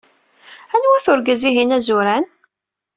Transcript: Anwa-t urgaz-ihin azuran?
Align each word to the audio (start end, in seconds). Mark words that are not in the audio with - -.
Anwa-t 0.75 1.05
urgaz-ihin 1.11 1.75
azuran? 1.77 2.25